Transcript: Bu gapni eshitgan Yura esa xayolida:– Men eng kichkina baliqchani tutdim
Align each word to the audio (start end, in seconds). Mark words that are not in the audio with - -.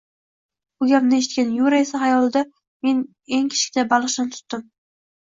Bu 0.77 0.85
gapni 0.91 1.17
eshitgan 1.23 1.49
Yura 1.57 1.81
esa 1.85 1.99
xayolida:– 2.03 2.41
Men 2.87 3.03
eng 3.37 3.51
kichkina 3.57 3.85
baliqchani 3.91 4.33
tutdim 4.39 4.65